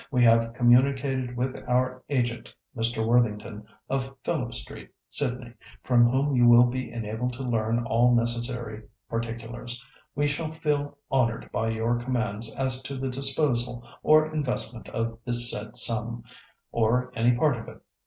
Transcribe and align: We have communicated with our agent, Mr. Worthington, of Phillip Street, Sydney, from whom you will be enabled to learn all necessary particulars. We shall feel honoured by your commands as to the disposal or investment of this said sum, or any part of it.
We 0.09 0.23
have 0.23 0.55
communicated 0.55 1.37
with 1.37 1.61
our 1.69 2.01
agent, 2.09 2.51
Mr. 2.75 3.05
Worthington, 3.05 3.67
of 3.87 4.15
Phillip 4.23 4.55
Street, 4.55 4.89
Sydney, 5.07 5.53
from 5.83 6.09
whom 6.09 6.35
you 6.35 6.47
will 6.47 6.63
be 6.63 6.91
enabled 6.91 7.33
to 7.33 7.43
learn 7.43 7.85
all 7.85 8.15
necessary 8.15 8.81
particulars. 9.07 9.85
We 10.15 10.25
shall 10.25 10.51
feel 10.51 10.97
honoured 11.11 11.51
by 11.51 11.69
your 11.69 11.99
commands 11.99 12.55
as 12.55 12.81
to 12.81 12.97
the 12.97 13.09
disposal 13.09 13.87
or 14.01 14.33
investment 14.33 14.89
of 14.89 15.19
this 15.23 15.51
said 15.51 15.77
sum, 15.77 16.23
or 16.71 17.11
any 17.15 17.35
part 17.37 17.57
of 17.57 17.67
it. 17.67 17.79